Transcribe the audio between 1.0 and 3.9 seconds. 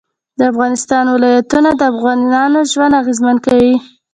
ولايتونه د افغانانو ژوند اغېزمن کوي.